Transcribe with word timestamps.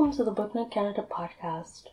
Welcome 0.00 0.16
to 0.16 0.24
the 0.24 0.34
BookNet 0.34 0.70
Canada 0.70 1.06
podcast. 1.06 1.88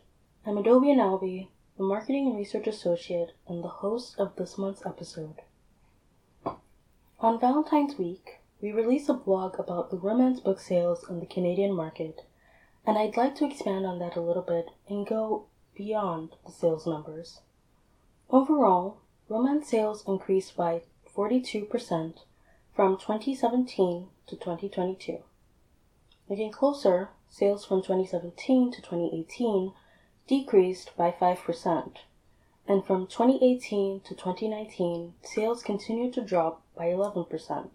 I'm 0.45 0.57
Adobe 0.57 0.87
Analbi, 0.87 1.49
the 1.77 1.83
Marketing 1.83 2.27
and 2.27 2.37
Research 2.37 2.65
Associate 2.65 3.33
and 3.49 3.61
the 3.61 3.67
host 3.67 4.17
of 4.17 4.37
this 4.37 4.57
month's 4.57 4.85
episode. 4.85 5.41
On 7.19 7.37
Valentine's 7.37 7.97
Week, 7.97 8.39
we 8.61 8.71
released 8.71 9.09
a 9.09 9.13
blog 9.13 9.59
about 9.59 9.91
the 9.91 9.97
romance 9.97 10.39
book 10.39 10.61
sales 10.61 11.03
in 11.09 11.19
the 11.19 11.25
Canadian 11.25 11.73
market, 11.73 12.21
and 12.85 12.97
I'd 12.97 13.17
like 13.17 13.35
to 13.35 13.45
expand 13.45 13.85
on 13.85 13.99
that 13.99 14.15
a 14.15 14.21
little 14.21 14.41
bit 14.41 14.69
and 14.87 15.05
go 15.05 15.47
beyond 15.75 16.37
the 16.45 16.53
sales 16.53 16.87
numbers. 16.87 17.41
Overall, 18.29 18.99
romance 19.27 19.67
sales 19.67 20.05
increased 20.07 20.55
by 20.55 20.83
42% 21.13 22.19
from 22.73 22.95
2017 22.97 24.07
to 24.27 24.35
2022. 24.37 25.17
Looking 26.29 26.53
closer, 26.53 27.09
sales 27.29 27.65
from 27.65 27.81
2017 27.81 28.71
to 28.71 28.81
2018 28.81 29.73
decreased 30.27 30.91
by 30.97 31.11
5%, 31.11 31.97
and 32.67 32.85
from 32.85 33.07
2018 33.07 34.01
to 34.01 34.13
2019, 34.13 35.13
sales 35.21 35.63
continued 35.63 36.13
to 36.13 36.21
drop 36.21 36.61
by 36.75 36.85
11%. 36.85 37.69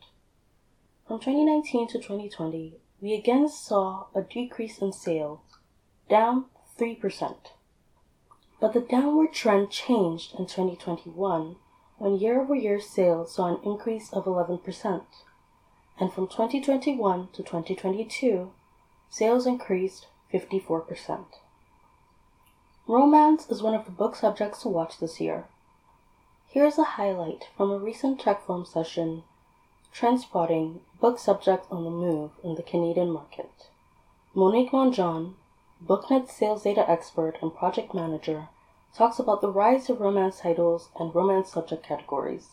From 1.08 1.18
2019 1.18 1.88
to 1.88 1.98
2020, 1.98 2.74
we 3.00 3.14
again 3.14 3.48
saw 3.48 4.06
a 4.14 4.22
decrease 4.22 4.78
in 4.78 4.92
sales, 4.92 5.40
down 6.08 6.46
3%. 6.78 7.36
But 8.60 8.74
the 8.74 8.80
downward 8.80 9.32
trend 9.32 9.70
changed 9.70 10.34
in 10.38 10.46
2021 10.46 11.56
when 11.98 12.18
year-over-year 12.18 12.80
sales 12.80 13.34
saw 13.34 13.46
an 13.54 13.60
increase 13.64 14.12
of 14.12 14.24
11%, 14.24 15.04
and 15.98 16.12
from 16.12 16.26
2021 16.28 17.28
to 17.32 17.42
2022, 17.42 18.52
sales 19.12 19.46
increased 19.46 20.06
54%. 20.32 21.26
Romance 22.88 23.46
is 23.50 23.62
one 23.62 23.74
of 23.74 23.84
the 23.84 23.90
book 23.90 24.16
subjects 24.16 24.62
to 24.62 24.68
watch 24.68 24.98
this 24.98 25.20
year. 25.20 25.44
Here's 26.48 26.78
a 26.78 26.96
highlight 26.96 27.44
from 27.54 27.70
a 27.70 27.78
recent 27.78 28.20
tech 28.20 28.42
forum 28.46 28.64
session 28.64 29.24
Trendspotting 29.94 30.80
Book 30.98 31.18
Subjects 31.18 31.66
on 31.70 31.84
the 31.84 31.90
Move 31.90 32.30
in 32.42 32.54
the 32.54 32.62
Canadian 32.62 33.10
Market. 33.10 33.68
Monique 34.34 34.72
Mongeon, 34.72 35.34
BookNet 35.86 36.30
sales 36.30 36.62
data 36.62 36.90
expert 36.90 37.36
and 37.42 37.54
project 37.54 37.92
manager, 37.92 38.48
talks 38.96 39.18
about 39.18 39.42
the 39.42 39.52
rise 39.52 39.90
of 39.90 40.00
romance 40.00 40.40
titles 40.40 40.88
and 40.98 41.14
romance 41.14 41.52
subject 41.52 41.84
categories. 41.84 42.48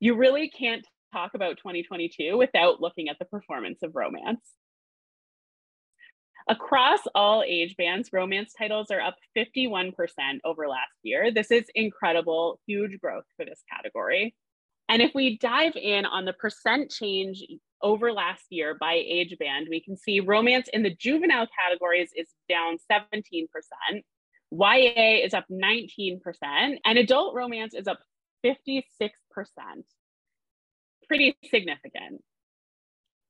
You 0.00 0.16
really 0.16 0.48
can't 0.48 0.86
talk 1.14 1.34
about 1.34 1.56
2022 1.58 2.36
without 2.36 2.80
looking 2.80 3.08
at 3.08 3.18
the 3.18 3.24
performance 3.24 3.82
of 3.82 3.94
romance. 3.94 4.40
Across 6.48 7.00
all 7.14 7.42
age 7.46 7.74
bands, 7.76 8.10
romance 8.12 8.52
titles 8.52 8.90
are 8.90 9.00
up 9.00 9.16
51% 9.36 9.94
over 10.44 10.68
last 10.68 10.92
year. 11.02 11.32
This 11.32 11.50
is 11.50 11.64
incredible, 11.74 12.60
huge 12.66 13.00
growth 13.00 13.24
for 13.36 13.46
this 13.46 13.62
category. 13.72 14.34
And 14.90 15.00
if 15.00 15.12
we 15.14 15.38
dive 15.38 15.76
in 15.76 16.04
on 16.04 16.26
the 16.26 16.34
percent 16.34 16.90
change 16.90 17.42
over 17.80 18.12
last 18.12 18.44
year 18.50 18.76
by 18.78 18.94
age 18.94 19.34
band, 19.38 19.68
we 19.70 19.80
can 19.80 19.96
see 19.96 20.20
romance 20.20 20.68
in 20.72 20.82
the 20.82 20.94
juvenile 20.94 21.46
categories 21.62 22.10
is 22.14 22.28
down 22.48 22.76
17%, 22.92 23.46
YA 24.50 25.24
is 25.24 25.32
up 25.32 25.46
19%, 25.50 26.20
and 26.84 26.98
adult 26.98 27.34
romance 27.34 27.72
is 27.72 27.86
up 27.86 28.00
56% 28.44 28.82
pretty 31.06 31.36
significant. 31.50 32.22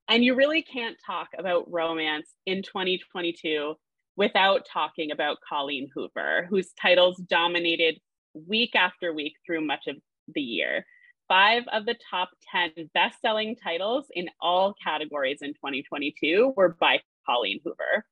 And 0.08 0.24
you 0.24 0.34
really 0.34 0.62
can't 0.62 0.96
talk 1.04 1.28
about 1.38 1.70
romance 1.70 2.28
in 2.46 2.62
2022 2.62 3.74
without 4.16 4.66
talking 4.70 5.10
about 5.10 5.38
Colleen 5.48 5.88
Hoover, 5.94 6.46
whose 6.48 6.72
titles 6.80 7.16
dominated 7.28 7.98
week 8.34 8.74
after 8.74 9.12
week 9.12 9.34
through 9.46 9.66
much 9.66 9.86
of 9.86 9.96
the 10.34 10.40
year. 10.40 10.84
Five 11.26 11.64
of 11.72 11.86
the 11.86 11.96
top 12.10 12.30
10 12.52 12.90
best 12.92 13.20
selling 13.22 13.56
titles 13.56 14.06
in 14.14 14.28
all 14.40 14.74
categories 14.82 15.38
in 15.40 15.54
2022 15.54 16.52
were 16.54 16.76
by 16.78 17.00
Colleen 17.26 17.60
Hoover. 17.64 18.04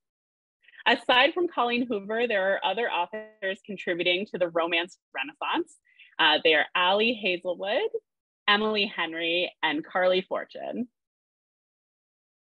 Aside 0.87 1.34
from 1.34 1.47
Colleen 1.47 1.87
Hoover, 1.87 2.27
there 2.27 2.55
are 2.55 2.65
other 2.65 2.91
authors 2.91 3.61
contributing 3.65 4.27
to 4.33 4.39
the 4.39 4.49
romance 4.49 4.99
renaissance. 5.15 5.77
Uh, 6.19 6.39
they 6.43 6.55
are 6.55 6.67
Ali 6.75 7.12
Hazelwood, 7.12 7.91
Emily 8.49 8.87
Henry, 8.95 9.53
and 9.63 9.85
Carley 9.85 10.23
Fortune. 10.29 10.89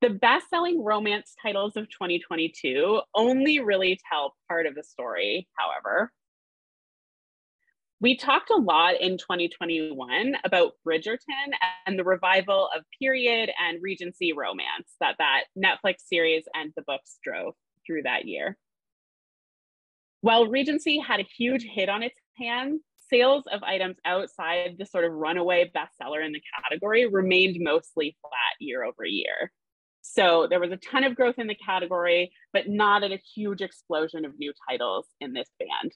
The 0.00 0.10
best 0.10 0.50
selling 0.50 0.84
romance 0.84 1.34
titles 1.42 1.76
of 1.76 1.88
2022 1.88 3.00
only 3.14 3.60
really 3.60 3.98
tell 4.10 4.34
part 4.48 4.66
of 4.66 4.74
the 4.74 4.82
story, 4.82 5.48
however. 5.54 6.12
We 8.00 8.16
talked 8.16 8.50
a 8.50 8.56
lot 8.56 9.00
in 9.00 9.16
2021 9.16 10.36
about 10.44 10.72
Bridgerton 10.86 11.52
and 11.86 11.98
the 11.98 12.04
revival 12.04 12.68
of 12.76 12.84
period 13.00 13.50
and 13.58 13.78
Regency 13.80 14.34
romance 14.34 14.94
that 15.00 15.16
that 15.18 15.44
Netflix 15.56 16.00
series 16.00 16.44
and 16.54 16.70
the 16.76 16.82
books 16.82 17.18
drove 17.24 17.54
through 17.86 18.02
that 18.02 18.26
year. 18.26 18.58
While 20.20 20.48
Regency 20.48 20.98
had 20.98 21.20
a 21.20 21.28
huge 21.38 21.64
hit 21.64 21.88
on 21.88 22.02
its 22.02 22.18
hands, 22.36 22.82
sales 23.14 23.44
of 23.52 23.62
items 23.62 23.96
outside 24.04 24.74
the 24.78 24.86
sort 24.86 25.04
of 25.04 25.12
runaway 25.12 25.70
bestseller 25.74 26.24
in 26.24 26.32
the 26.32 26.42
category 26.62 27.06
remained 27.06 27.56
mostly 27.60 28.16
flat 28.20 28.56
year 28.58 28.82
over 28.82 29.04
year. 29.04 29.52
So 30.02 30.46
there 30.50 30.60
was 30.60 30.72
a 30.72 30.76
ton 30.76 31.04
of 31.04 31.14
growth 31.14 31.36
in 31.38 31.46
the 31.46 31.54
category, 31.54 32.32
but 32.52 32.68
not 32.68 33.04
at 33.04 33.12
a 33.12 33.22
huge 33.34 33.62
explosion 33.62 34.24
of 34.24 34.38
new 34.38 34.52
titles 34.68 35.06
in 35.20 35.32
this 35.32 35.48
band. 35.58 35.92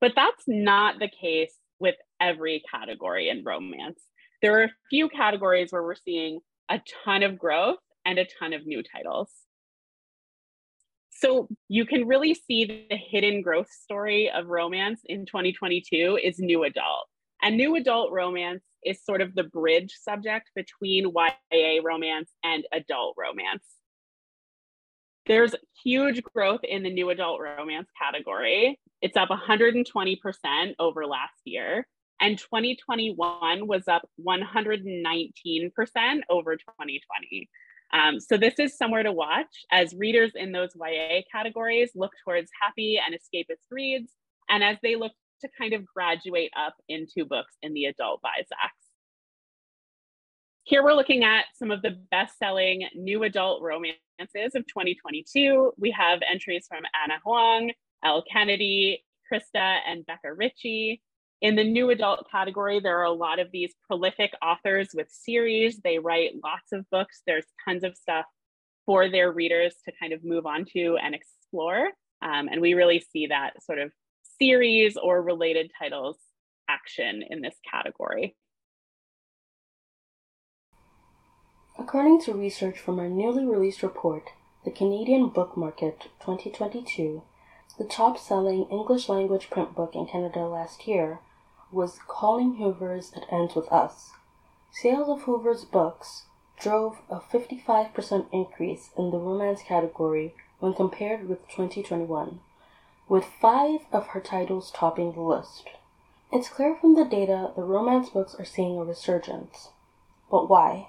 But 0.00 0.12
that's 0.14 0.44
not 0.46 0.98
the 0.98 1.08
case 1.08 1.54
with 1.80 1.96
every 2.20 2.62
category 2.70 3.30
in 3.30 3.42
romance. 3.42 4.00
There 4.42 4.60
are 4.60 4.64
a 4.64 4.72
few 4.90 5.08
categories 5.08 5.72
where 5.72 5.82
we're 5.82 5.94
seeing 5.94 6.40
a 6.70 6.80
ton 7.04 7.22
of 7.22 7.38
growth 7.38 7.78
and 8.04 8.18
a 8.18 8.26
ton 8.38 8.52
of 8.52 8.66
new 8.66 8.82
titles. 8.82 9.30
So 11.16 11.48
you 11.68 11.86
can 11.86 12.06
really 12.06 12.34
see 12.34 12.86
the 12.88 12.96
hidden 12.96 13.40
growth 13.40 13.70
story 13.70 14.30
of 14.30 14.48
romance 14.48 15.00
in 15.04 15.26
2022 15.26 16.18
is 16.22 16.38
new 16.38 16.64
adult. 16.64 17.06
And 17.40 17.56
new 17.56 17.76
adult 17.76 18.10
romance 18.10 18.64
is 18.84 19.04
sort 19.04 19.20
of 19.20 19.34
the 19.34 19.44
bridge 19.44 19.94
subject 20.00 20.50
between 20.54 21.12
YA 21.14 21.80
romance 21.84 22.30
and 22.42 22.66
adult 22.72 23.14
romance. 23.16 23.64
There's 25.26 25.54
huge 25.82 26.22
growth 26.22 26.60
in 26.64 26.82
the 26.82 26.92
new 26.92 27.10
adult 27.10 27.40
romance 27.40 27.88
category. 28.00 28.78
It's 29.00 29.16
up 29.16 29.28
120% 29.28 30.74
over 30.78 31.06
last 31.06 31.40
year. 31.44 31.86
And 32.20 32.38
2021 32.38 33.66
was 33.66 33.88
up 33.88 34.08
119% 34.20 35.70
over 36.28 36.56
2020. 36.56 37.48
Um, 37.94 38.18
so 38.18 38.36
this 38.36 38.54
is 38.58 38.76
somewhere 38.76 39.04
to 39.04 39.12
watch 39.12 39.64
as 39.70 39.94
readers 39.94 40.32
in 40.34 40.50
those 40.50 40.70
YA 40.74 41.20
categories 41.30 41.90
look 41.94 42.10
towards 42.24 42.50
happy 42.60 43.00
and 43.04 43.14
escapist 43.14 43.62
reads, 43.70 44.10
and 44.48 44.64
as 44.64 44.76
they 44.82 44.96
look 44.96 45.12
to 45.42 45.48
kind 45.56 45.74
of 45.74 45.86
graduate 45.86 46.50
up 46.58 46.74
into 46.88 47.24
books 47.24 47.54
in 47.62 47.72
the 47.72 47.84
adult 47.84 48.20
BISACs. 48.22 48.84
Here 50.64 50.82
we're 50.82 50.94
looking 50.94 51.24
at 51.24 51.44
some 51.54 51.70
of 51.70 51.82
the 51.82 51.98
best-selling 52.10 52.88
new 52.94 53.22
adult 53.24 53.62
romances 53.62 54.54
of 54.54 54.66
2022. 54.66 55.72
We 55.76 55.90
have 55.90 56.20
entries 56.28 56.66
from 56.66 56.84
Ana 57.00 57.20
Huang, 57.22 57.70
Elle 58.04 58.24
Kennedy, 58.30 59.04
Krista, 59.30 59.78
and 59.86 60.06
Becca 60.06 60.32
Ritchie. 60.34 61.02
In 61.40 61.56
the 61.56 61.64
new 61.64 61.90
adult 61.90 62.30
category, 62.30 62.80
there 62.80 62.98
are 63.00 63.04
a 63.04 63.12
lot 63.12 63.38
of 63.38 63.50
these 63.52 63.74
prolific 63.86 64.32
authors 64.42 64.90
with 64.94 65.08
series. 65.10 65.78
They 65.78 65.98
write 65.98 66.32
lots 66.42 66.72
of 66.72 66.88
books. 66.90 67.22
There's 67.26 67.44
tons 67.66 67.84
of 67.84 67.96
stuff 67.96 68.24
for 68.86 69.08
their 69.08 69.32
readers 69.32 69.74
to 69.84 69.92
kind 70.00 70.12
of 70.12 70.24
move 70.24 70.46
on 70.46 70.64
to 70.72 70.96
and 71.02 71.14
explore. 71.14 71.88
Um, 72.22 72.48
and 72.48 72.60
we 72.60 72.74
really 72.74 73.04
see 73.12 73.26
that 73.26 73.62
sort 73.62 73.78
of 73.78 73.92
series 74.38 74.96
or 74.96 75.22
related 75.22 75.70
titles 75.78 76.18
action 76.68 77.22
in 77.28 77.40
this 77.40 77.54
category. 77.70 78.36
According 81.78 82.20
to 82.22 82.32
research 82.32 82.78
from 82.78 82.98
our 82.98 83.08
newly 83.08 83.44
released 83.44 83.82
report, 83.82 84.30
The 84.64 84.70
Canadian 84.70 85.28
Book 85.28 85.56
Market 85.56 86.02
2022, 86.20 87.22
the 87.76 87.84
top 87.84 88.18
selling 88.18 88.66
English 88.70 89.08
language 89.08 89.50
print 89.50 89.74
book 89.74 89.94
in 89.94 90.06
Canada 90.06 90.46
last 90.46 90.86
year 90.86 91.18
was 91.72 91.98
Colleen 92.06 92.56
Hoover's 92.56 93.12
It 93.16 93.24
Ends 93.32 93.56
With 93.56 93.70
Us. 93.72 94.12
Sales 94.70 95.08
of 95.08 95.22
Hoover's 95.22 95.64
books 95.64 96.26
drove 96.58 96.98
a 97.10 97.18
55% 97.18 98.26
increase 98.32 98.90
in 98.96 99.10
the 99.10 99.18
romance 99.18 99.62
category 99.62 100.34
when 100.60 100.72
compared 100.72 101.28
with 101.28 101.48
2021, 101.48 102.40
with 103.08 103.24
five 103.24 103.80
of 103.92 104.08
her 104.08 104.20
titles 104.20 104.70
topping 104.70 105.12
the 105.12 105.20
list. 105.20 105.68
It's 106.32 106.48
clear 106.48 106.76
from 106.76 106.94
the 106.94 107.04
data 107.04 107.52
that 107.54 107.62
romance 107.62 108.08
books 108.08 108.34
are 108.38 108.44
seeing 108.44 108.78
a 108.78 108.84
resurgence. 108.84 109.70
But 110.30 110.48
why? 110.48 110.88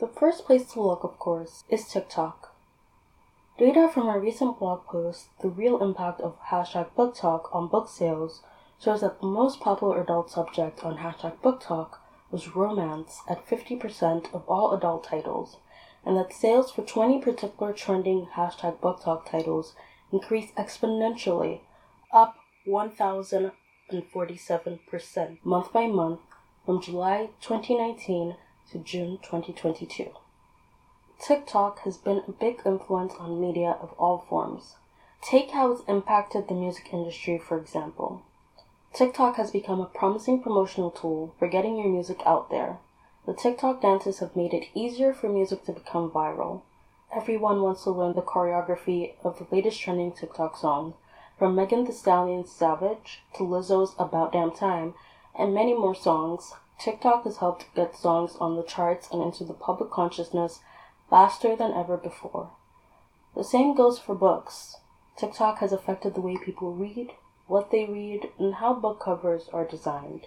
The 0.00 0.08
first 0.08 0.44
place 0.44 0.72
to 0.72 0.82
look, 0.82 1.04
of 1.04 1.18
course, 1.18 1.62
is 1.68 1.86
TikTok. 1.86 2.53
Data 3.56 3.88
from 3.88 4.08
a 4.08 4.18
recent 4.18 4.58
blog 4.58 4.84
post, 4.84 5.28
The 5.40 5.48
Real 5.48 5.80
Impact 5.80 6.20
of 6.20 6.36
Hashtag 6.50 6.88
BookTok 6.98 7.54
on 7.54 7.68
Book 7.68 7.88
Sales, 7.88 8.42
shows 8.82 9.02
that 9.02 9.20
the 9.20 9.28
most 9.28 9.60
popular 9.60 10.02
adult 10.02 10.28
subject 10.28 10.82
on 10.82 10.96
hashtag 10.96 11.40
BookTok 11.40 11.98
was 12.32 12.56
romance 12.56 13.20
at 13.28 13.46
50% 13.46 14.34
of 14.34 14.42
all 14.48 14.74
adult 14.74 15.04
titles, 15.04 15.58
and 16.04 16.16
that 16.16 16.32
sales 16.32 16.72
for 16.72 16.82
20 16.82 17.20
particular 17.20 17.72
trending 17.72 18.26
hashtag 18.34 18.80
BookTok 18.80 19.30
titles 19.30 19.76
increased 20.10 20.52
exponentially, 20.56 21.60
up 22.12 22.34
1,047% 22.66 25.44
month 25.44 25.72
by 25.72 25.86
month 25.86 26.18
from 26.66 26.82
July 26.82 27.28
2019 27.40 28.34
to 28.72 28.78
June 28.80 29.20
2022. 29.22 30.10
TikTok 31.20 31.80
has 31.80 31.96
been 31.96 32.22
a 32.26 32.32
big 32.32 32.60
influence 32.66 33.14
on 33.18 33.40
media 33.40 33.76
of 33.80 33.92
all 33.98 34.18
forms. 34.28 34.74
Take 35.22 35.52
how 35.52 35.72
it's 35.72 35.82
impacted 35.88 36.48
the 36.48 36.54
music 36.54 36.92
industry, 36.92 37.38
for 37.38 37.58
example. 37.58 38.22
TikTok 38.92 39.36
has 39.36 39.50
become 39.50 39.80
a 39.80 39.86
promising 39.86 40.42
promotional 40.42 40.90
tool 40.90 41.34
for 41.38 41.48
getting 41.48 41.78
your 41.78 41.88
music 41.88 42.20
out 42.26 42.50
there. 42.50 42.78
The 43.26 43.32
TikTok 43.32 43.80
dances 43.80 44.18
have 44.18 44.36
made 44.36 44.52
it 44.52 44.68
easier 44.74 45.14
for 45.14 45.28
music 45.28 45.64
to 45.64 45.72
become 45.72 46.10
viral. 46.10 46.62
Everyone 47.10 47.62
wants 47.62 47.84
to 47.84 47.90
learn 47.90 48.14
the 48.14 48.22
choreography 48.22 49.14
of 49.22 49.38
the 49.38 49.46
latest 49.54 49.80
trending 49.80 50.12
TikTok 50.12 50.56
song, 50.56 50.94
from 51.38 51.54
Megan 51.54 51.84
Thee 51.84 51.92
Stallion's 51.92 52.52
Savage 52.52 53.22
to 53.34 53.44
Lizzo's 53.44 53.94
About 53.98 54.32
Damn 54.32 54.52
Time, 54.52 54.94
and 55.34 55.54
many 55.54 55.74
more 55.74 55.94
songs. 55.94 56.52
TikTok 56.78 57.24
has 57.24 57.38
helped 57.38 57.74
get 57.74 57.96
songs 57.96 58.36
on 58.40 58.56
the 58.56 58.62
charts 58.62 59.08
and 59.10 59.22
into 59.22 59.44
the 59.44 59.54
public 59.54 59.90
consciousness 59.90 60.60
faster 61.08 61.54
than 61.56 61.72
ever 61.72 61.96
before. 61.96 62.50
The 63.34 63.44
same 63.44 63.74
goes 63.74 63.98
for 63.98 64.14
books. 64.14 64.76
TikTok 65.16 65.58
has 65.58 65.72
affected 65.72 66.14
the 66.14 66.20
way 66.20 66.36
people 66.36 66.72
read, 66.72 67.12
what 67.46 67.70
they 67.70 67.84
read, 67.84 68.30
and 68.38 68.56
how 68.56 68.74
book 68.74 69.00
covers 69.00 69.48
are 69.52 69.64
designed. 69.64 70.26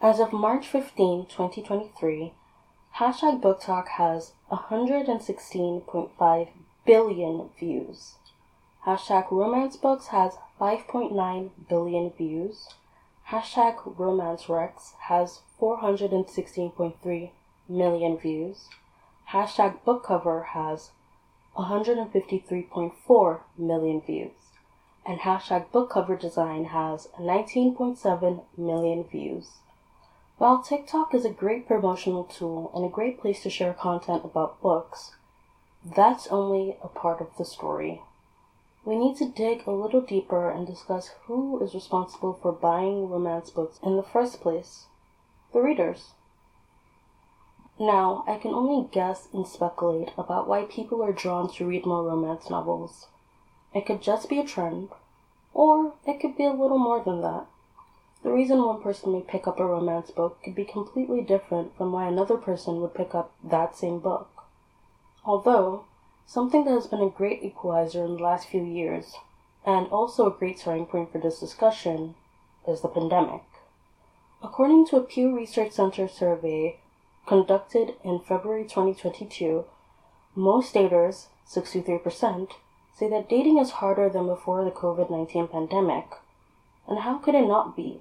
As 0.00 0.18
of 0.18 0.32
March 0.32 0.66
15, 0.66 1.26
2023, 1.26 2.32
hashtag 2.96 3.40
BookTok 3.40 3.88
has 3.88 4.32
116.5 4.50 6.48
billion 6.84 7.48
views. 7.58 8.14
Hashtag 8.84 9.30
Romance 9.30 9.76
Books 9.76 10.08
has 10.08 10.38
5.9 10.60 11.50
billion 11.68 12.10
views. 12.10 12.68
Hashtag 13.28 13.96
Romance 13.96 14.44
Recs 14.46 14.94
has 15.02 15.42
416.3 15.60 17.30
million 17.68 18.18
views. 18.18 18.68
Hashtag 19.32 19.82
Book 19.84 20.04
Cover 20.04 20.42
has 20.52 20.90
153.4 21.56 23.40
million 23.56 24.00
views 24.00 24.32
and 25.06 25.20
hashtag 25.20 25.70
book 25.72 25.90
cover 25.90 26.16
design 26.16 26.66
has 26.66 27.08
19.7 27.18 28.44
million 28.56 29.04
views. 29.04 29.58
While 30.38 30.62
TikTok 30.62 31.14
is 31.14 31.24
a 31.24 31.30
great 31.30 31.66
promotional 31.66 32.24
tool 32.24 32.70
and 32.74 32.84
a 32.84 32.88
great 32.88 33.20
place 33.20 33.42
to 33.42 33.50
share 33.50 33.72
content 33.72 34.24
about 34.24 34.60
books, 34.60 35.16
that's 35.84 36.26
only 36.28 36.76
a 36.82 36.88
part 36.88 37.20
of 37.20 37.36
the 37.38 37.44
story. 37.44 38.02
We 38.84 38.96
need 38.96 39.16
to 39.16 39.28
dig 39.28 39.66
a 39.66 39.70
little 39.70 40.00
deeper 40.02 40.50
and 40.50 40.66
discuss 40.66 41.14
who 41.24 41.58
is 41.62 41.74
responsible 41.74 42.34
for 42.34 42.52
buying 42.52 43.08
romance 43.08 43.50
books 43.50 43.78
in 43.82 43.96
the 43.96 44.02
first 44.02 44.40
place 44.40 44.86
the 45.52 45.60
readers. 45.60 46.12
Now, 47.78 48.24
I 48.26 48.36
can 48.36 48.52
only 48.52 48.88
guess 48.90 49.28
and 49.32 49.46
speculate 49.46 50.12
about 50.18 50.46
why 50.46 50.64
people 50.64 51.02
are 51.02 51.12
drawn 51.12 51.50
to 51.54 51.66
read 51.66 51.86
more 51.86 52.04
romance 52.04 52.50
novels. 52.50 53.06
It 53.74 53.86
could 53.86 54.02
just 54.02 54.28
be 54.28 54.38
a 54.38 54.44
trend, 54.44 54.90
or 55.54 55.94
it 56.06 56.20
could 56.20 56.36
be 56.36 56.44
a 56.44 56.52
little 56.52 56.78
more 56.78 57.02
than 57.02 57.22
that. 57.22 57.46
The 58.22 58.30
reason 58.30 58.62
one 58.62 58.82
person 58.82 59.12
may 59.12 59.22
pick 59.22 59.48
up 59.48 59.58
a 59.58 59.64
romance 59.64 60.10
book 60.10 60.42
could 60.44 60.54
be 60.54 60.64
completely 60.64 61.22
different 61.22 61.76
from 61.76 61.92
why 61.92 62.06
another 62.06 62.36
person 62.36 62.80
would 62.80 62.94
pick 62.94 63.14
up 63.14 63.32
that 63.42 63.74
same 63.74 63.98
book. 63.98 64.28
Although, 65.24 65.86
something 66.26 66.64
that 66.64 66.70
has 66.70 66.86
been 66.86 67.02
a 67.02 67.08
great 67.10 67.42
equalizer 67.42 68.04
in 68.04 68.16
the 68.16 68.22
last 68.22 68.48
few 68.48 68.62
years, 68.62 69.16
and 69.64 69.88
also 69.88 70.26
a 70.26 70.38
great 70.38 70.58
starting 70.58 70.86
point 70.86 71.10
for 71.10 71.18
this 71.18 71.40
discussion, 71.40 72.14
is 72.68 72.82
the 72.82 72.88
pandemic. 72.88 73.42
According 74.42 74.86
to 74.88 74.96
a 74.96 75.00
Pew 75.00 75.34
Research 75.34 75.72
Center 75.72 76.06
survey 76.06 76.78
conducted 77.26 77.94
in 78.04 78.20
February 78.20 78.64
2022, 78.64 79.64
most 80.34 80.74
daters, 80.74 81.26
63%, 81.48 82.52
say 82.94 83.08
that 83.08 83.28
dating 83.28 83.58
is 83.58 83.72
harder 83.82 84.08
than 84.08 84.26
before 84.26 84.64
the 84.64 84.70
COVID 84.70 85.10
19 85.10 85.48
pandemic. 85.48 86.06
And 86.88 87.00
how 87.00 87.18
could 87.18 87.34
it 87.34 87.46
not 87.46 87.76
be? 87.76 88.00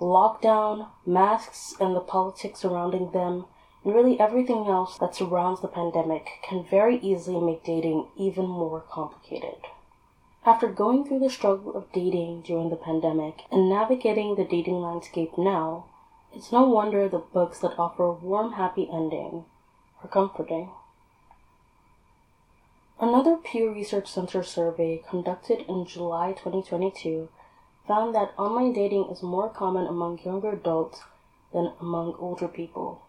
Lockdown, 0.00 0.88
masks, 1.06 1.74
and 1.80 1.94
the 1.94 2.00
politics 2.00 2.60
surrounding 2.60 3.10
them, 3.12 3.46
and 3.84 3.94
really 3.94 4.18
everything 4.20 4.66
else 4.66 4.98
that 4.98 5.14
surrounds 5.14 5.60
the 5.60 5.68
pandemic 5.68 6.28
can 6.48 6.64
very 6.64 6.98
easily 7.00 7.40
make 7.40 7.64
dating 7.64 8.08
even 8.16 8.46
more 8.46 8.80
complicated. 8.80 9.56
After 10.44 10.68
going 10.68 11.04
through 11.04 11.20
the 11.20 11.30
struggle 11.30 11.76
of 11.76 11.92
dating 11.92 12.42
during 12.42 12.70
the 12.70 12.76
pandemic 12.76 13.42
and 13.50 13.68
navigating 13.68 14.34
the 14.34 14.44
dating 14.44 14.80
landscape 14.80 15.36
now, 15.36 15.86
it's 16.34 16.52
no 16.52 16.62
wonder 16.64 17.08
the 17.08 17.18
books 17.18 17.58
that 17.60 17.78
offer 17.78 18.04
a 18.04 18.12
warm, 18.12 18.52
happy 18.52 18.88
ending 18.92 19.44
are 20.02 20.08
comforting. 20.08 20.70
Another 23.00 23.36
Pew 23.36 23.72
Research 23.72 24.08
Center 24.08 24.42
survey 24.42 25.02
conducted 25.08 25.64
in 25.68 25.86
July 25.86 26.32
2022 26.32 27.28
found 27.86 28.14
that 28.14 28.34
online 28.36 28.72
dating 28.72 29.08
is 29.10 29.22
more 29.22 29.48
common 29.48 29.86
among 29.86 30.18
younger 30.24 30.52
adults 30.52 31.02
than 31.52 31.72
among 31.80 32.14
older 32.18 32.48
people. 32.48 33.02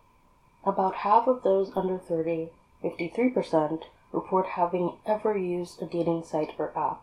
About 0.63 0.95
half 0.95 1.27
of 1.27 1.43
those 1.43 1.71
under 1.75 1.97
30, 1.97 2.49
53%, 2.83 3.83
report 4.11 4.47
having 4.47 4.93
ever 5.05 5.37
used 5.37 5.81
a 5.81 5.85
dating 5.85 6.23
site 6.23 6.53
or 6.57 6.71
app. 6.77 7.01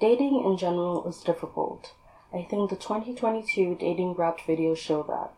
Dating 0.00 0.44
in 0.44 0.56
general 0.56 1.06
is 1.08 1.22
difficult. 1.22 1.92
I 2.34 2.42
think 2.42 2.70
the 2.70 2.76
2022 2.76 3.74
Dating 3.74 4.14
Wrapped 4.14 4.46
video 4.46 4.74
show 4.74 5.02
that. 5.02 5.32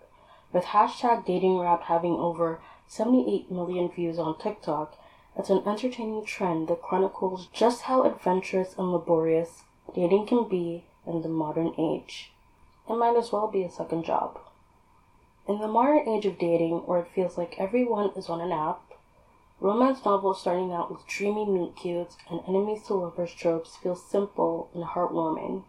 With 0.52 0.66
hashtag 0.66 1.26
Dating 1.26 1.59
Wrapped 1.59 1.85
having 1.85 2.14
over 2.14 2.61
78 2.87 3.50
million 3.50 3.88
views 3.90 4.19
on 4.19 4.38
TikTok 4.38 4.97
it's 5.37 5.50
an 5.50 5.64
entertaining 5.66 6.25
trend 6.25 6.69
that 6.69 6.83
chronicles 6.83 7.49
just 7.52 7.83
how 7.83 8.04
adventurous 8.04 8.76
and 8.78 8.92
laborious 8.92 9.64
dating 9.92 10.26
can 10.26 10.49
be 10.49 10.85
in 11.07 11.23
the 11.23 11.28
modern 11.28 11.75
age. 11.76 12.33
It 12.88 12.95
might 12.95 13.16
as 13.16 13.33
well 13.33 13.49
be 13.49 13.64
a 13.64 13.71
second 13.71 14.04
job. 14.04 14.38
In 15.49 15.59
the 15.59 15.66
modern 15.66 16.09
age 16.09 16.25
of 16.26 16.38
dating, 16.38 16.87
where 16.87 17.00
it 17.00 17.09
feels 17.12 17.37
like 17.37 17.59
everyone 17.59 18.11
is 18.16 18.28
on 18.28 18.40
an 18.40 18.52
app, 18.52 18.92
romance 19.61 20.04
novels 20.04 20.40
starting 20.40 20.71
out 20.71 20.90
with 20.90 21.07
dreamy 21.09 21.45
meet 21.45 21.75
cutes 21.75 22.16
and 22.30 22.40
enemies 22.47 22.85
to 22.87 22.95
lovers 22.95 23.35
tropes 23.35 23.76
feel 23.76 23.97
simple 23.97 24.71
and 24.73 24.85
heartwarming. 24.85 25.64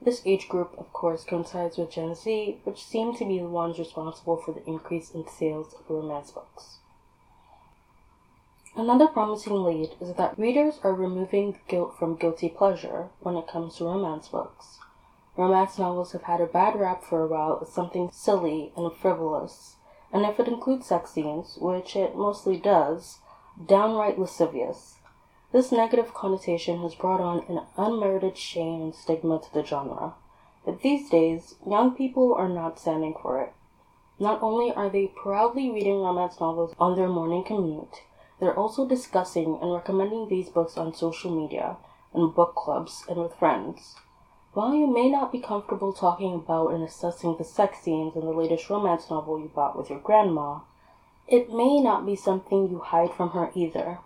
This 0.00 0.22
age 0.24 0.48
group, 0.48 0.74
of 0.78 0.92
course, 0.92 1.24
coincides 1.24 1.76
with 1.76 1.90
Gen 1.90 2.14
Z, 2.14 2.60
which 2.64 2.84
seem 2.84 3.14
to 3.16 3.24
be 3.24 3.38
the 3.38 3.48
ones 3.48 3.78
responsible 3.78 4.36
for 4.36 4.52
the 4.52 4.64
increase 4.64 5.10
in 5.10 5.26
sales 5.26 5.74
of 5.74 5.90
romance 5.90 6.30
books. 6.30 6.78
Another 8.76 9.08
promising 9.08 9.64
lead 9.64 9.96
is 10.00 10.14
that 10.14 10.38
readers 10.38 10.78
are 10.84 10.94
removing 10.94 11.58
guilt 11.66 11.96
from 11.98 12.14
guilty 12.14 12.48
pleasure 12.48 13.08
when 13.18 13.36
it 13.36 13.48
comes 13.48 13.76
to 13.76 13.84
romance 13.84 14.28
books. 14.28 14.78
Romance 15.36 15.78
novels 15.78 16.12
have 16.12 16.22
had 16.22 16.40
a 16.40 16.46
bad 16.46 16.78
rap 16.78 17.02
for 17.02 17.22
a 17.22 17.26
while 17.26 17.58
as 17.60 17.72
something 17.72 18.10
silly 18.12 18.72
and 18.76 18.92
frivolous, 18.92 19.76
and 20.12 20.24
if 20.24 20.38
it 20.38 20.46
includes 20.46 20.86
sex 20.86 21.10
scenes, 21.10 21.58
which 21.60 21.96
it 21.96 22.14
mostly 22.14 22.56
does, 22.56 23.18
downright 23.66 24.16
lascivious. 24.16 24.97
This 25.50 25.72
negative 25.72 26.12
connotation 26.12 26.82
has 26.82 26.94
brought 26.94 27.22
on 27.22 27.42
an 27.48 27.62
unmerited 27.78 28.36
shame 28.36 28.82
and 28.82 28.94
stigma 28.94 29.40
to 29.40 29.54
the 29.54 29.64
genre. 29.64 30.12
But 30.64 30.82
these 30.82 31.08
days, 31.08 31.54
young 31.66 31.94
people 31.94 32.34
are 32.34 32.50
not 32.50 32.78
standing 32.78 33.14
for 33.14 33.40
it. 33.40 33.54
Not 34.18 34.42
only 34.42 34.74
are 34.74 34.90
they 34.90 35.06
proudly 35.06 35.70
reading 35.70 36.00
romance 36.00 36.38
novels 36.38 36.74
on 36.78 36.96
their 36.96 37.08
morning 37.08 37.44
commute, 37.44 38.02
they're 38.38 38.58
also 38.58 38.86
discussing 38.86 39.58
and 39.62 39.72
recommending 39.72 40.28
these 40.28 40.50
books 40.50 40.76
on 40.76 40.92
social 40.92 41.34
media, 41.34 41.78
in 42.14 42.30
book 42.30 42.54
clubs, 42.54 43.04
and 43.08 43.18
with 43.18 43.34
friends. 43.34 43.96
While 44.52 44.74
you 44.74 44.86
may 44.86 45.08
not 45.08 45.32
be 45.32 45.40
comfortable 45.40 45.94
talking 45.94 46.34
about 46.34 46.74
and 46.74 46.84
assessing 46.84 47.36
the 47.38 47.44
sex 47.44 47.78
scenes 47.80 48.16
in 48.16 48.20
the 48.20 48.32
latest 48.32 48.68
romance 48.68 49.08
novel 49.08 49.40
you 49.40 49.48
bought 49.48 49.78
with 49.78 49.88
your 49.88 50.00
grandma, 50.00 50.60
it 51.26 51.50
may 51.50 51.80
not 51.80 52.04
be 52.04 52.16
something 52.16 52.68
you 52.68 52.80
hide 52.80 53.14
from 53.14 53.30
her 53.30 53.50
either. 53.54 54.00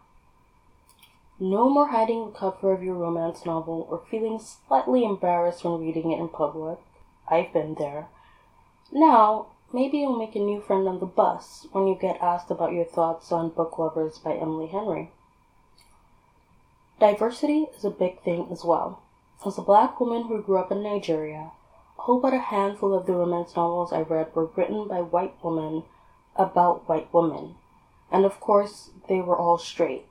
No 1.44 1.68
more 1.68 1.88
hiding 1.88 2.26
the 2.26 2.38
cover 2.38 2.72
of 2.72 2.84
your 2.84 2.94
romance 2.94 3.44
novel 3.44 3.88
or 3.90 4.04
feeling 4.08 4.38
slightly 4.38 5.02
embarrassed 5.04 5.64
when 5.64 5.80
reading 5.80 6.12
it 6.12 6.20
in 6.20 6.28
public. 6.28 6.78
I've 7.26 7.52
been 7.52 7.75
there. 7.75 8.06
Now, 8.92 9.49
maybe 9.72 9.99
you'll 9.99 10.16
make 10.16 10.37
a 10.37 10.38
new 10.38 10.61
friend 10.61 10.87
on 10.87 11.00
the 11.00 11.04
bus 11.04 11.66
when 11.72 11.88
you 11.88 11.99
get 12.00 12.22
asked 12.22 12.52
about 12.52 12.72
your 12.72 12.84
thoughts 12.84 13.32
on 13.32 13.49
Book 13.49 13.76
Lovers 13.76 14.20
by 14.20 14.34
Emily 14.34 14.68
Henry. 14.68 15.11
Diversity 17.00 17.66
is 17.76 17.84
a 17.84 17.90
big 17.90 18.22
thing 18.22 18.46
as 18.52 18.62
well. 18.64 19.02
As 19.44 19.58
a 19.58 19.62
black 19.62 19.99
woman 19.99 20.28
who 20.28 20.40
grew 20.40 20.58
up 20.58 20.70
in 20.70 20.84
Nigeria, 20.84 21.50
all 21.99 22.20
but 22.20 22.34
a 22.34 22.38
handful 22.38 22.94
of 22.94 23.06
the 23.06 23.14
romance 23.14 23.56
novels 23.56 23.92
I 23.92 24.02
read 24.02 24.32
were 24.37 24.46
written 24.46 24.87
by 24.87 25.00
white 25.00 25.34
women 25.42 25.82
about 26.37 26.88
white 26.88 27.12
women. 27.12 27.56
And 28.12 28.25
of 28.25 28.38
course, 28.38 28.90
they 29.08 29.20
were 29.20 29.37
all 29.37 29.58
straight. 29.58 30.06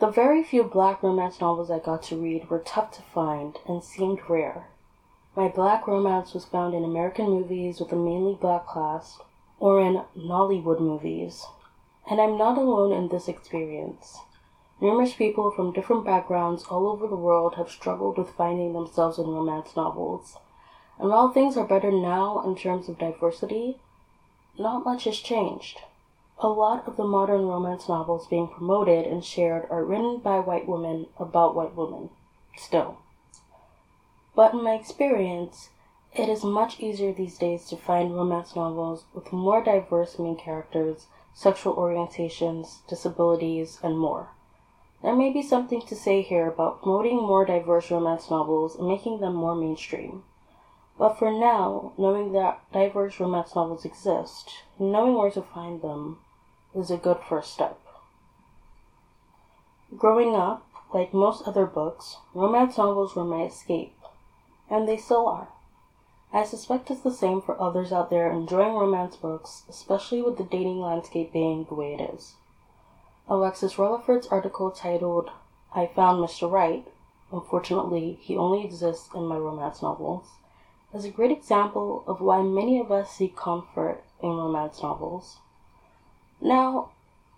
The 0.00 0.10
very 0.10 0.42
few 0.42 0.64
black 0.64 1.04
romance 1.04 1.40
novels 1.40 1.70
I 1.70 1.78
got 1.78 2.02
to 2.04 2.16
read 2.16 2.50
were 2.50 2.58
tough 2.58 2.90
to 2.92 3.02
find 3.02 3.58
and 3.66 3.82
seemed 3.82 4.28
rare. 4.28 4.66
My 5.36 5.46
black 5.46 5.86
romance 5.86 6.34
was 6.34 6.44
found 6.44 6.74
in 6.74 6.84
American 6.84 7.26
movies 7.26 7.78
with 7.78 7.92
a 7.92 7.96
mainly 7.96 8.34
black 8.34 8.66
cast 8.72 9.20
or 9.60 9.80
in 9.80 10.02
Nollywood 10.16 10.80
movies. 10.80 11.46
And 12.10 12.20
I'm 12.20 12.36
not 12.36 12.58
alone 12.58 12.92
in 12.92 13.08
this 13.08 13.28
experience. 13.28 14.18
Numerous 14.80 15.14
people 15.14 15.52
from 15.52 15.72
different 15.72 16.04
backgrounds 16.04 16.64
all 16.64 16.88
over 16.88 17.06
the 17.06 17.14
world 17.14 17.54
have 17.54 17.70
struggled 17.70 18.18
with 18.18 18.30
finding 18.30 18.72
themselves 18.72 19.18
in 19.18 19.26
romance 19.26 19.76
novels. 19.76 20.38
And 20.98 21.08
while 21.08 21.30
things 21.30 21.56
are 21.56 21.66
better 21.66 21.92
now 21.92 22.42
in 22.44 22.56
terms 22.56 22.88
of 22.88 22.98
diversity, 22.98 23.78
not 24.58 24.84
much 24.84 25.04
has 25.04 25.18
changed. 25.18 25.78
A 26.44 26.48
lot 26.48 26.86
of 26.86 26.98
the 26.98 27.04
modern 27.04 27.46
romance 27.46 27.88
novels 27.88 28.26
being 28.26 28.48
promoted 28.48 29.06
and 29.06 29.24
shared 29.24 29.66
are 29.70 29.82
written 29.82 30.18
by 30.18 30.40
white 30.40 30.68
women 30.68 31.06
about 31.18 31.54
white 31.54 31.74
women, 31.74 32.10
still. 32.54 32.98
But 34.36 34.52
in 34.52 34.62
my 34.62 34.74
experience, 34.74 35.70
it 36.12 36.28
is 36.28 36.44
much 36.44 36.78
easier 36.80 37.14
these 37.14 37.38
days 37.38 37.66
to 37.68 37.78
find 37.78 38.14
romance 38.14 38.54
novels 38.54 39.06
with 39.14 39.32
more 39.32 39.64
diverse 39.64 40.18
main 40.18 40.36
characters, 40.36 41.06
sexual 41.32 41.76
orientations, 41.76 42.86
disabilities, 42.88 43.78
and 43.82 43.98
more. 43.98 44.28
There 45.02 45.16
may 45.16 45.32
be 45.32 45.40
something 45.40 45.80
to 45.80 45.96
say 45.96 46.20
here 46.20 46.46
about 46.46 46.82
promoting 46.82 47.22
more 47.22 47.46
diverse 47.46 47.90
romance 47.90 48.28
novels 48.30 48.76
and 48.76 48.86
making 48.86 49.20
them 49.20 49.34
more 49.34 49.54
mainstream. 49.54 50.24
But 50.98 51.18
for 51.18 51.32
now, 51.32 51.94
knowing 51.96 52.32
that 52.32 52.60
diverse 52.70 53.18
romance 53.18 53.56
novels 53.56 53.86
exist, 53.86 54.62
knowing 54.78 55.14
where 55.14 55.30
to 55.30 55.40
find 55.40 55.80
them, 55.80 56.18
is 56.74 56.90
a 56.90 56.96
good 56.96 57.18
first 57.28 57.52
step. 57.52 57.78
Growing 59.96 60.34
up, 60.34 60.66
like 60.92 61.14
most 61.14 61.46
other 61.46 61.66
books, 61.66 62.16
romance 62.34 62.78
novels 62.78 63.14
were 63.14 63.24
my 63.24 63.44
escape, 63.44 63.96
and 64.70 64.88
they 64.88 64.96
still 64.96 65.26
are. 65.26 65.48
I 66.32 66.42
suspect 66.42 66.90
it's 66.90 67.02
the 67.02 67.12
same 67.12 67.40
for 67.40 67.60
others 67.60 67.92
out 67.92 68.10
there 68.10 68.30
enjoying 68.30 68.74
romance 68.74 69.14
books, 69.14 69.62
especially 69.68 70.20
with 70.20 70.36
the 70.36 70.44
dating 70.44 70.80
landscape 70.80 71.32
being 71.32 71.64
the 71.64 71.74
way 71.74 71.94
it 71.94 72.00
is. 72.14 72.34
Alexis 73.28 73.78
Rutherford's 73.78 74.26
article 74.26 74.70
titled, 74.70 75.30
I 75.74 75.86
Found 75.86 76.18
Mr. 76.18 76.50
Right, 76.50 76.86
unfortunately, 77.30 78.18
he 78.20 78.36
only 78.36 78.64
exists 78.64 79.08
in 79.14 79.26
my 79.26 79.36
romance 79.36 79.80
novels, 79.80 80.28
is 80.92 81.04
a 81.04 81.10
great 81.10 81.30
example 81.30 82.04
of 82.06 82.20
why 82.20 82.42
many 82.42 82.78
of 82.78 82.92
us 82.92 83.10
seek 83.10 83.36
comfort 83.36 84.02
in 84.22 84.30
romance 84.30 84.82
novels. 84.82 85.38
Now, 86.44 86.90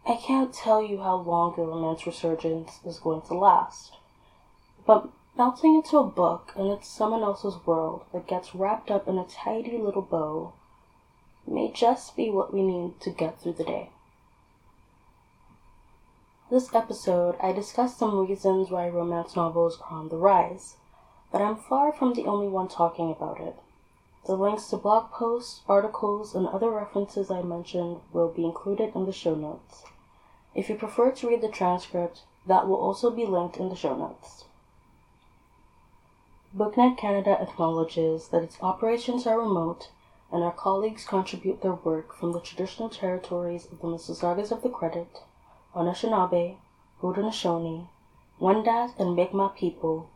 I 0.04 0.16
can't 0.16 0.52
tell 0.52 0.82
you 0.82 0.98
how 1.00 1.14
long 1.14 1.54
the 1.54 1.62
romance 1.62 2.04
resurgence 2.08 2.80
is 2.84 2.98
going 2.98 3.22
to 3.28 3.34
last, 3.34 3.92
but 4.84 5.08
melting 5.38 5.76
into 5.76 5.98
a 5.98 6.04
book 6.04 6.52
and 6.56 6.72
it's 6.72 6.88
someone 6.88 7.22
else's 7.22 7.64
world 7.64 8.04
that 8.12 8.26
gets 8.26 8.52
wrapped 8.52 8.90
up 8.90 9.06
in 9.06 9.16
a 9.16 9.24
tidy 9.24 9.78
little 9.78 10.02
bow 10.02 10.54
may 11.46 11.70
just 11.70 12.16
be 12.16 12.30
what 12.30 12.52
we 12.52 12.62
need 12.62 12.98
to 13.02 13.10
get 13.10 13.40
through 13.40 13.52
the 13.52 13.62
day. 13.62 13.90
This 16.50 16.74
episode, 16.74 17.36
I 17.40 17.52
discussed 17.52 17.98
some 17.98 18.26
reasons 18.26 18.70
why 18.70 18.88
romance 18.88 19.36
novels 19.36 19.78
are 19.88 19.98
on 19.98 20.08
the 20.08 20.16
rise, 20.16 20.78
but 21.30 21.40
I'm 21.40 21.54
far 21.54 21.92
from 21.92 22.14
the 22.14 22.24
only 22.24 22.48
one 22.48 22.66
talking 22.66 23.12
about 23.12 23.38
it. 23.38 23.54
The 24.26 24.34
links 24.34 24.68
to 24.70 24.76
blog 24.76 25.12
posts, 25.12 25.62
articles, 25.68 26.34
and 26.34 26.48
other 26.48 26.68
references 26.70 27.30
I 27.30 27.42
mentioned 27.42 28.00
will 28.12 28.28
be 28.28 28.44
included 28.44 28.92
in 28.96 29.06
the 29.06 29.12
show 29.12 29.36
notes. 29.36 29.84
If 30.52 30.68
you 30.68 30.74
prefer 30.74 31.12
to 31.12 31.28
read 31.28 31.42
the 31.42 31.48
transcript, 31.48 32.24
that 32.44 32.66
will 32.66 32.74
also 32.74 33.10
be 33.10 33.24
linked 33.24 33.56
in 33.56 33.68
the 33.68 33.76
show 33.76 33.94
notes. 33.94 34.44
BookNet 36.56 36.96
Canada 36.96 37.40
acknowledges 37.40 38.28
that 38.28 38.42
its 38.42 38.60
operations 38.60 39.28
are 39.28 39.38
remote 39.38 39.90
and 40.32 40.42
our 40.42 40.52
colleagues 40.52 41.04
contribute 41.04 41.62
their 41.62 41.74
work 41.74 42.12
from 42.12 42.32
the 42.32 42.40
traditional 42.40 42.88
territories 42.88 43.68
of 43.70 43.80
the 43.80 43.86
Mississaugas 43.86 44.50
of 44.50 44.62
the 44.62 44.70
Credit, 44.70 45.22
Anishinaabe, 45.72 46.56
Haudenosaunee, 47.00 47.86
Wendat, 48.40 48.98
and 48.98 49.14
Mi'kmaq 49.14 49.54
people, 49.54 50.10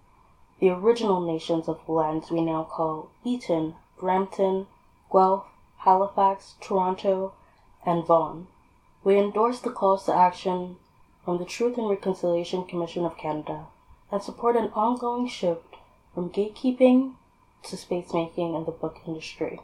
the 0.59 0.71
original 0.71 1.21
nations 1.21 1.69
of 1.69 1.79
the 1.87 1.93
lands 1.93 2.31
we 2.31 2.41
now 2.41 2.65
call 2.65 3.11
Eaton, 3.23 3.77
Brampton, 4.01 4.67
Guelph, 5.13 5.47
Halifax, 5.79 6.55
Toronto, 6.61 7.35
and 7.85 8.07
Vaughan. 8.07 8.47
We 9.05 9.19
endorse 9.19 9.61
the 9.61 9.71
calls 9.71 10.07
to 10.07 10.15
action 10.15 10.77
from 11.25 11.39
the 11.39 11.45
Truth 11.45 11.79
and 11.79 11.89
Reconciliation 11.89 12.65
Commission 12.65 13.05
of 13.05 13.17
Canada 13.17 13.67
and 14.11 14.23
support 14.23 14.57
an 14.57 14.71
ongoing 14.75 15.29
shift 15.29 15.77
from 16.15 16.31
gatekeeping 16.31 17.15
to 17.63 17.77
space 17.77 18.13
making 18.13 18.55
in 18.55 18.65
the 18.65 18.73
book 18.73 18.99
industry. 19.07 19.61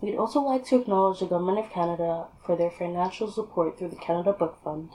We'd 0.00 0.16
also 0.16 0.40
like 0.40 0.66
to 0.66 0.76
acknowledge 0.76 1.20
the 1.20 1.26
Government 1.26 1.58
of 1.58 1.70
Canada 1.70 2.26
for 2.44 2.54
their 2.54 2.70
financial 2.70 3.30
support 3.30 3.78
through 3.78 3.88
the 3.88 3.96
Canada 3.96 4.32
Book 4.32 4.58
Fund. 4.62 4.90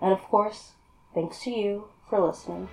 And 0.00 0.12
of 0.12 0.20
course, 0.20 0.72
thanks 1.14 1.40
to 1.42 1.50
you 1.50 1.88
for 2.08 2.20
listening. 2.20 2.68